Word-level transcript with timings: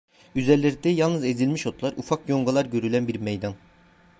Üzerlerinde 0.35 0.89
yalnız 0.89 1.25
ezilmiş 1.25 1.67
otlar, 1.67 1.93
ufak 1.97 2.29
yongalar 2.29 2.65
görülen 2.65 3.07
bir 3.07 3.15
meydan… 3.19 3.53